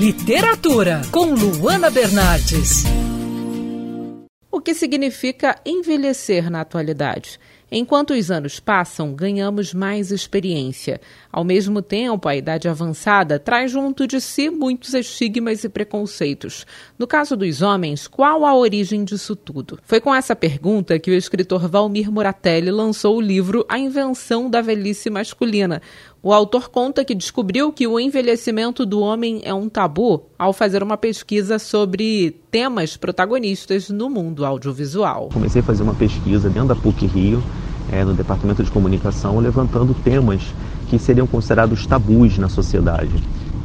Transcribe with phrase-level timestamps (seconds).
[0.00, 2.84] Literatura com Luana Bernardes.
[4.50, 7.38] O que significa envelhecer na atualidade?
[7.72, 11.00] Enquanto os anos passam, ganhamos mais experiência.
[11.30, 16.66] Ao mesmo tempo, a idade avançada traz junto de si muitos estigmas e preconceitos.
[16.98, 19.78] No caso dos homens, qual a origem disso tudo?
[19.84, 24.60] Foi com essa pergunta que o escritor Valmir Moratelli lançou o livro A Invenção da
[24.60, 25.80] Velhice Masculina.
[26.22, 30.82] O autor conta que descobriu que o envelhecimento do homem é um tabu ao fazer
[30.82, 35.30] uma pesquisa sobre temas protagonistas no mundo audiovisual.
[35.32, 37.42] Comecei a fazer uma pesquisa dentro da PUC Rio,
[37.92, 40.42] é, no Departamento de Comunicação, levantando temas
[40.88, 43.10] que seriam considerados tabus na sociedade,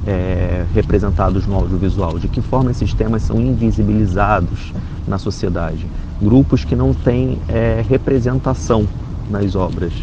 [0.06, 2.20] é, representados no audiovisual.
[2.20, 4.73] De que forma esses temas são invisibilizados
[5.08, 5.86] na sociedade?
[6.22, 8.88] Grupos que não têm é, representação
[9.30, 9.94] nas obras.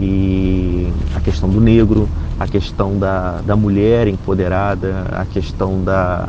[0.00, 2.08] E a questão do negro,
[2.40, 6.28] a questão da, da mulher empoderada, a questão da,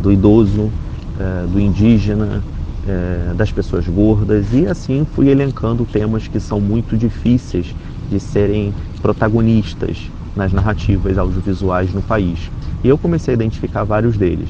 [0.00, 0.70] do idoso,
[1.18, 2.42] é, do indígena,
[2.88, 7.74] é, das pessoas gordas, e assim fui elencando temas que são muito difíceis
[8.10, 8.72] de serem
[9.02, 12.50] protagonistas nas narrativas audiovisuais no país.
[12.82, 14.48] E eu comecei a identificar vários deles.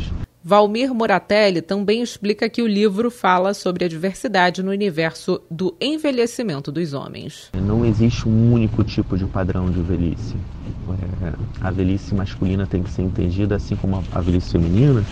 [0.49, 6.73] Valmir Moratelli também explica que o livro fala sobre a diversidade no universo do envelhecimento
[6.73, 7.51] dos homens.
[7.53, 10.35] Não existe um único tipo de padrão de velhice.
[11.23, 15.05] É, a velhice masculina tem que ser entendida assim como a velhice feminina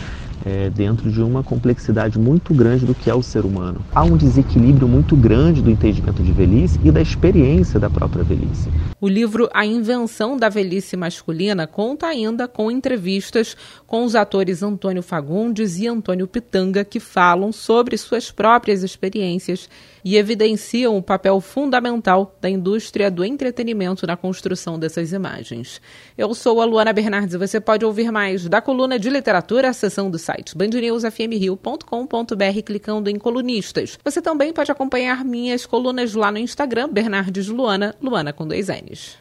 [0.47, 3.85] é, dentro de uma complexidade muito grande do que é o ser humano.
[3.93, 8.71] Há um desequilíbrio muito grande do entendimento de velhice e da experiência da própria velhice.
[9.01, 13.57] O livro A Invenção da Velhice Masculina conta ainda com entrevistas
[13.89, 19.69] com os atores Antônio Fagundes e Antônio Pitanga, que falam sobre suas próprias experiências
[20.05, 25.81] e evidenciam o papel fundamental da indústria do entretenimento na construção dessas imagens.
[26.17, 29.73] Eu sou a Luana Bernardes e você pode ouvir mais da coluna de literatura, a
[29.73, 33.99] seção do site bandnewsfmrio.com.br clicando em colunistas.
[34.05, 39.17] Você também pode acompanhar minhas colunas lá no Instagram, Bernardes Luana, Luana com dois N's.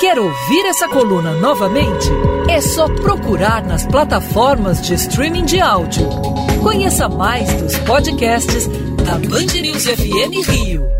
[0.00, 2.08] Quer ouvir essa coluna novamente?
[2.48, 6.08] É só procurar nas plataformas de streaming de áudio.
[6.62, 8.66] Conheça mais dos podcasts
[9.04, 10.99] da Band News FM Rio.